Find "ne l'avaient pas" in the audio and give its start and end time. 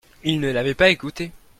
0.39-0.89